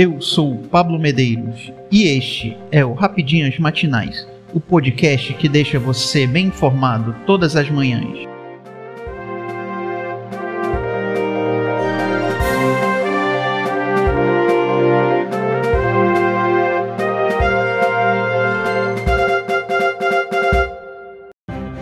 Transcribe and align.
Eu 0.00 0.20
sou 0.20 0.58
Pablo 0.70 0.96
Medeiros 0.96 1.72
e 1.90 2.04
este 2.04 2.56
é 2.70 2.84
o 2.84 2.92
Rapidinhas 2.92 3.58
Matinais, 3.58 4.28
o 4.54 4.60
podcast 4.60 5.34
que 5.34 5.48
deixa 5.48 5.76
você 5.76 6.24
bem 6.24 6.46
informado 6.46 7.16
todas 7.26 7.56
as 7.56 7.68
manhãs. 7.68 8.16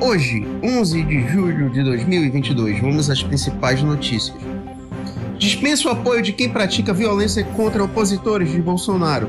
Hoje, 0.01 0.43
11 0.62 1.03
de 1.03 1.29
julho 1.29 1.69
de 1.69 1.83
2022, 1.83 2.80
vamos 2.80 3.11
às 3.11 3.23
principais 3.23 3.83
notícias. 3.83 4.55
Dispensa 5.39 5.89
o 5.89 5.93
apoio 5.93 6.23
de 6.23 6.32
quem 6.32 6.48
pratica 6.48 6.95
violência 6.95 7.45
contra 7.45 7.84
opositores 7.84 8.50
de 8.50 8.61
Bolsonaro. 8.61 9.29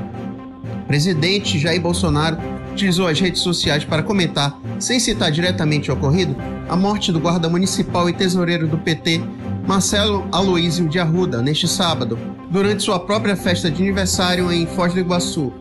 O 0.82 0.86
presidente 0.86 1.58
Jair 1.58 1.80
Bolsonaro 1.80 2.38
utilizou 2.72 3.06
as 3.06 3.20
redes 3.20 3.42
sociais 3.42 3.84
para 3.84 4.02
comentar, 4.02 4.58
sem 4.78 4.98
citar 4.98 5.30
diretamente 5.30 5.90
o 5.90 5.94
ocorrido, 5.94 6.34
a 6.68 6.74
morte 6.74 7.12
do 7.12 7.20
guarda 7.20 7.48
municipal 7.48 8.08
e 8.08 8.14
tesoureiro 8.14 8.66
do 8.66 8.78
PT, 8.78 9.20
Marcelo 9.66 10.26
Aloísio 10.32 10.88
de 10.88 10.98
Arruda, 10.98 11.42
neste 11.42 11.68
sábado, 11.68 12.18
durante 12.50 12.82
sua 12.82 12.98
própria 12.98 13.36
festa 13.36 13.70
de 13.70 13.82
aniversário 13.82 14.50
em 14.50 14.66
Foz 14.66 14.94
do 14.94 15.00
Iguaçu 15.00 15.52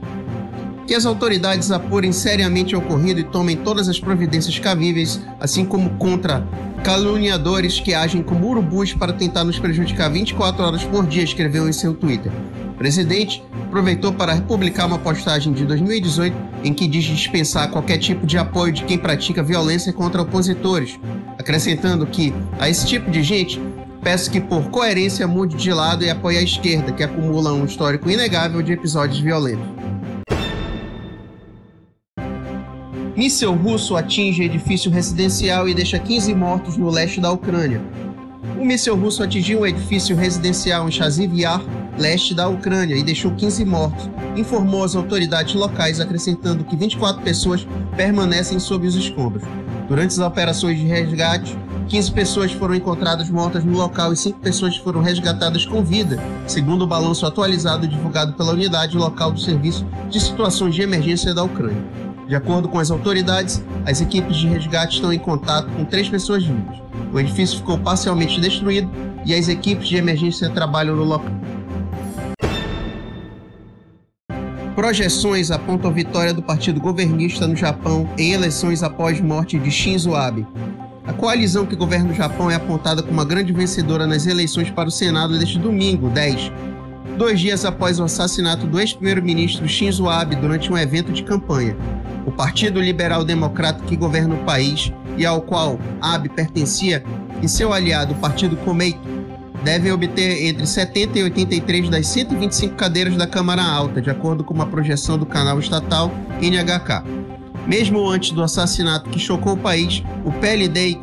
que 0.88 0.96
as 0.96 1.06
autoridades 1.06 1.70
apurem 1.70 2.14
seriamente 2.14 2.74
o 2.74 2.80
ocorrido 2.80 3.20
e 3.20 3.24
tomem 3.24 3.58
todas 3.58 3.90
as 3.90 4.00
providências 4.00 4.58
cabíveis, 4.58 5.20
assim 5.38 5.66
como 5.66 5.90
contra 5.98 6.48
caluniadores 6.82 7.82
que 7.82 7.94
agem 7.94 8.24
como 8.24 8.48
urubus 8.48 8.94
para 8.94 9.12
tentar 9.12 9.44
nos 9.44 9.60
prejudicar 9.60 10.10
24 10.10 10.64
horas 10.64 10.84
por 10.86 11.06
dia, 11.06 11.24
escreveu 11.24 11.68
em 11.68 11.74
seu 11.74 11.94
Twitter. 11.94 12.32
O 12.70 12.78
presidente 12.78 13.44
aproveitou 13.66 14.14
para 14.14 14.40
publicar 14.40 14.86
uma 14.86 14.98
postagem 14.98 15.52
de 15.52 15.66
2018 15.66 16.34
em 16.64 16.74
que 16.74 16.88
diz 16.88 17.04
dispensar 17.04 17.70
qualquer 17.70 17.98
tipo 17.98 18.26
de 18.26 18.38
apoio 18.38 18.72
de 18.72 18.86
quem 18.86 18.98
pratica 18.98 19.44
violência 19.44 19.92
contra 19.92 20.22
opositores, 20.22 20.98
acrescentando 21.38 22.08
que 22.08 22.34
a 22.58 22.70
esse 22.70 22.86
tipo 22.88 23.12
de 23.12 23.24
gente 23.24 23.62
peço 24.02 24.32
que 24.32 24.40
por 24.40 24.70
coerência 24.70 25.28
mude 25.28 25.58
de 25.58 25.74
lado 25.74 26.06
e 26.06 26.10
apoie 26.10 26.38
a 26.38 26.42
esquerda, 26.42 26.94
que 26.94 27.04
acumula 27.04 27.52
um 27.52 27.66
histórico 27.66 28.10
inegável 28.10 28.62
de 28.62 28.72
episódios 28.72 29.20
violentos. 29.20 29.68
Míssel 33.18 33.56
russo 33.56 33.96
atinge 33.96 34.44
edifício 34.44 34.92
residencial 34.92 35.68
e 35.68 35.74
deixa 35.74 35.98
15 35.98 36.36
mortos 36.36 36.78
no 36.78 36.88
leste 36.88 37.20
da 37.20 37.32
Ucrânia. 37.32 37.82
O 38.60 38.64
míssil 38.64 38.96
russo 38.96 39.24
atingiu 39.24 39.62
um 39.62 39.66
edifício 39.66 40.16
residencial 40.16 40.88
em 40.88 40.92
Chaziv 40.92 41.34
Yar, 41.34 41.60
leste 41.98 42.36
da 42.36 42.48
Ucrânia, 42.48 42.96
e 42.96 43.02
deixou 43.02 43.32
15 43.32 43.66
mortos, 43.66 44.08
informou 44.36 44.84
as 44.84 44.96
autoridades 44.96 45.56
locais, 45.56 46.00
acrescentando 46.00 46.64
que 46.64 46.76
24 46.76 47.24
pessoas 47.24 47.68
permanecem 47.96 48.60
sob 48.60 48.86
os 48.86 48.94
escombros. 48.94 49.48
Durante 49.90 50.12
as 50.12 50.20
operações 50.20 50.78
de 50.78 50.86
resgate, 50.86 51.58
15 51.88 52.12
pessoas 52.12 52.52
foram 52.52 52.76
encontradas 52.76 53.32
mortas 53.32 53.66
no 53.66 53.76
local 53.76 54.14
e 54.14 54.18
5 54.18 54.40
pessoas 54.42 54.78
foram 54.78 55.02
resgatadas 55.02 55.66
com 55.66 55.84
vida, 55.84 56.20
segundo 56.46 56.84
o 56.84 56.88
balanço 56.88 57.26
atualizado 57.26 57.88
divulgado 57.88 58.34
pela 58.34 58.54
unidade 58.54 58.96
local 58.96 59.32
do 59.32 59.40
Serviço 59.40 59.88
de 60.08 60.20
Situações 60.20 60.76
de 60.76 60.84
Emergência 60.84 61.34
da 61.34 61.44
Ucrânia. 61.44 62.07
De 62.28 62.36
acordo 62.36 62.68
com 62.68 62.78
as 62.78 62.92
autoridades, 62.92 63.64
as 63.86 64.02
equipes 64.02 64.36
de 64.36 64.48
resgate 64.48 64.96
estão 64.96 65.14
em 65.14 65.20
contato 65.20 65.70
com 65.72 65.86
três 65.86 66.10
pessoas 66.10 66.44
vivas. 66.44 66.78
O 67.14 67.20
edifício 67.20 67.58
ficou 67.58 67.78
parcialmente 67.78 68.42
destruído 68.42 68.92
e 69.26 69.34
as 69.34 69.48
equipes 69.48 69.88
de 69.88 69.96
emergência 69.96 70.50
trabalham 70.50 70.96
no 70.96 71.06
local. 71.06 71.32
Projeções 74.76 75.52
apontam 75.52 75.92
vitória 75.92 76.34
do 76.34 76.44
partido 76.44 76.82
governista 76.82 77.48
no 77.48 77.56
Japão 77.56 78.08
em 78.18 78.34
eleições 78.34 78.84
após 78.84 79.20
morte 79.22 79.58
de 79.58 79.72
Shinzo 79.72 80.14
Abe. 80.14 80.46
A 81.08 81.14
coalizão 81.14 81.66
que 81.66 81.76
governa 81.76 82.12
o 82.12 82.14
Japão 82.14 82.52
é 82.52 82.56
apontada 82.56 83.02
como 83.02 83.14
uma 83.14 83.26
grande 83.26 83.54
vencedora 83.54 84.06
nas 84.06 84.28
eleições 84.28 84.70
para 84.70 84.90
o 84.90 84.92
Senado 84.92 85.40
deste 85.40 85.58
domingo, 85.58 86.10
10, 86.10 86.52
dois 87.18 87.40
dias 87.40 87.66
após 87.66 88.00
o 88.00 88.04
assassinato 88.04 88.68
do 88.68 88.80
ex-primeiro-ministro 88.80 89.68
Shinzo 89.68 90.08
Abe 90.08 90.36
durante 90.36 90.72
um 90.72 90.78
evento 90.78 91.12
de 91.12 91.24
campanha. 91.24 91.76
O 92.26 92.32
Partido 92.32 92.80
Liberal 92.80 93.26
Democrata 93.26 93.84
que 93.86 93.96
governa 93.96 94.36
o 94.36 94.44
país 94.46 94.94
e 95.18 95.26
ao 95.26 95.42
qual 95.42 95.80
Abe 96.00 96.30
pertencia 96.30 97.04
e 97.42 97.50
seu 97.50 97.74
aliado, 97.74 98.14
o 98.14 98.18
Partido 98.18 98.56
Komeito, 98.58 99.00
devem 99.64 99.92
obter 99.92 100.46
entre 100.46 100.68
70 100.68 101.18
e 101.18 101.24
83 101.24 101.90
das 101.90 102.08
125 102.08 102.76
cadeiras 102.76 103.18
da 103.18 103.26
Câmara 103.26 103.64
Alta, 103.64 104.00
de 104.00 104.12
acordo 104.12 104.44
com 104.44 104.54
uma 104.54 104.68
projeção 104.68 105.18
do 105.18 105.26
canal 105.26 105.60
estatal 105.60 106.12
NHK. 106.40 107.04
Mesmo 107.66 108.08
antes 108.08 108.32
do 108.32 108.44
assassinato 108.44 109.10
que 109.10 109.20
chocou 109.20 109.54
o 109.54 109.58
país, 109.58 110.04
o 110.24 110.32
PLD 110.32 110.92
e 110.92 111.00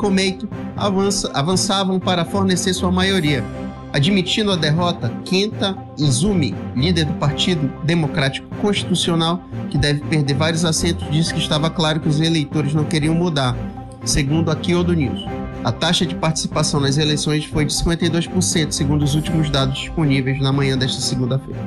avança, 0.77 1.31
avançavam 1.35 1.99
para 1.99 2.25
fornecer 2.25 2.73
sua 2.73 2.91
maioria, 2.91 3.45
Admitindo 3.95 4.51
a 4.51 4.57
derrota, 4.57 5.09
Kenta 5.25 5.79
Izumi, 5.97 6.53
líder 6.75 7.05
do 7.05 7.13
Partido 7.13 7.73
Democrático 7.85 8.49
Constitucional, 8.57 9.41
que 9.71 9.79
deve 9.79 10.01
perder 10.01 10.35
vários 10.35 10.65
assentos, 10.65 11.09
disse 11.13 11.33
que 11.33 11.39
estava 11.39 11.71
claro 11.71 12.01
que 12.01 12.09
os 12.09 12.21
eleitores 12.21 12.75
não 12.75 12.83
queriam 12.83 13.15
mudar, 13.15 13.57
segundo 14.05 14.51
a 14.51 14.57
Kyodo 14.57 14.93
News. 14.95 15.25
A 15.63 15.71
taxa 15.71 16.05
de 16.05 16.17
participação 16.17 16.81
nas 16.81 16.99
eleições 16.99 17.45
foi 17.45 17.67
de 17.67 17.73
52%, 17.73 18.73
segundo 18.73 19.03
os 19.05 19.15
últimos 19.15 19.49
dados 19.49 19.79
disponíveis 19.79 20.43
na 20.43 20.51
manhã 20.53 20.77
desta 20.77 21.01
segunda-feira. 21.01 21.61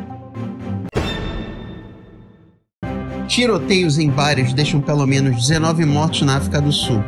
Tiroteios 3.30 3.98
em 3.98 4.10
bares 4.10 4.52
deixam 4.52 4.82
pelo 4.82 5.08
menos 5.08 5.48
19 5.48 5.86
mortos 5.86 6.24
na 6.24 6.36
África 6.36 6.60
do 6.60 6.74
Sul. 6.74 7.02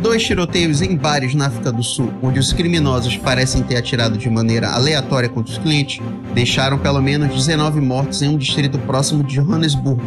Dois 0.00 0.22
tiroteios 0.22 0.80
em 0.80 0.96
bares 0.96 1.34
na 1.34 1.46
África 1.48 1.72
do 1.72 1.82
Sul, 1.82 2.12
onde 2.22 2.38
os 2.38 2.52
criminosos 2.52 3.16
parecem 3.16 3.64
ter 3.64 3.76
atirado 3.76 4.16
de 4.16 4.30
maneira 4.30 4.70
aleatória 4.70 5.28
contra 5.28 5.52
os 5.52 5.58
clientes, 5.58 6.00
deixaram 6.32 6.78
pelo 6.78 7.02
menos 7.02 7.34
19 7.34 7.80
mortos 7.80 8.22
em 8.22 8.28
um 8.28 8.36
distrito 8.36 8.78
próximo 8.78 9.24
de 9.24 9.34
Johannesburgo 9.34 10.02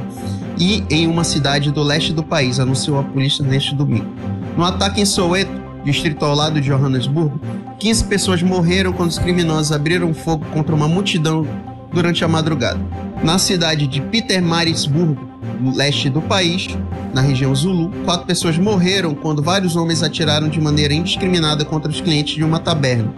e 0.57 0.81
em 0.89 1.07
uma 1.07 1.25
cidade 1.25 1.71
do 1.71 1.83
leste 1.83 2.13
do 2.13 2.23
país, 2.23 2.57
anunciou 2.57 2.99
a 2.99 3.03
polícia 3.03 3.43
neste 3.43 3.75
domingo. 3.75 4.07
No 4.55 4.63
ataque 4.63 5.01
em 5.01 5.05
Soweto, 5.05 5.51
distrito 5.83 6.23
ao 6.23 6.35
lado 6.35 6.61
de 6.61 6.69
Johannesburgo, 6.69 7.37
15 7.77 8.05
pessoas 8.05 8.41
morreram 8.41 8.93
quando 8.93 9.09
os 9.09 9.19
criminosos 9.19 9.73
abriram 9.73 10.13
fogo 10.13 10.45
contra 10.53 10.73
uma 10.73 10.87
multidão 10.87 11.45
durante 11.91 12.23
a 12.23 12.27
madrugada. 12.27 12.79
Na 13.23 13.37
cidade 13.37 13.87
de 13.87 14.01
Pietermaritzburgo, 14.01 15.29
no 15.59 15.75
leste 15.75 16.09
do 16.09 16.21
país, 16.21 16.67
na 17.13 17.21
região 17.21 17.53
Zulu, 17.53 17.91
quatro 18.05 18.25
pessoas 18.25 18.57
morreram 18.57 19.13
quando 19.13 19.43
vários 19.43 19.75
homens 19.75 20.01
atiraram 20.01 20.49
de 20.49 20.59
maneira 20.59 20.93
indiscriminada 20.93 21.63
contra 21.65 21.91
os 21.91 22.01
clientes 22.01 22.35
de 22.35 22.43
uma 22.43 22.59
taberna. 22.59 23.13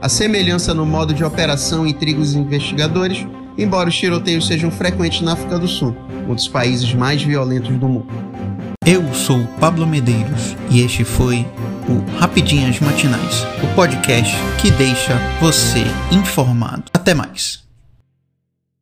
A 0.00 0.08
semelhança 0.08 0.72
no 0.72 0.86
modo 0.86 1.12
de 1.12 1.24
operação 1.24 1.86
intriga 1.86 2.20
os 2.20 2.34
investigadores, 2.34 3.26
embora 3.56 3.88
os 3.88 3.96
tiroteios 3.96 4.46
sejam 4.46 4.70
frequentes 4.70 5.20
na 5.20 5.32
África 5.32 5.58
do 5.58 5.68
Sul, 5.68 5.94
um 6.28 6.34
dos 6.34 6.48
países 6.48 6.94
mais 6.94 7.22
violentos 7.22 7.76
do 7.76 7.88
mundo. 7.88 8.08
Eu 8.86 9.12
sou 9.12 9.44
Pablo 9.60 9.86
Medeiros 9.86 10.56
e 10.70 10.80
este 10.80 11.04
foi 11.04 11.46
o 11.88 12.18
Rapidinhas 12.18 12.80
Matinais, 12.80 13.44
o 13.62 13.74
podcast 13.74 14.34
que 14.62 14.70
deixa 14.70 15.18
você 15.40 15.84
informado. 16.10 16.84
Até 16.94 17.12
mais. 17.12 17.67